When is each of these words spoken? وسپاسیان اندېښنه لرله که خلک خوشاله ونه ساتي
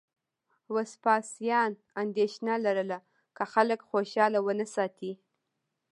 وسپاسیان 0.75 1.71
اندېښنه 2.01 2.53
لرله 2.65 2.99
که 3.35 3.43
خلک 3.53 3.79
خوشاله 3.89 4.39
ونه 4.43 4.65
ساتي 4.75 5.11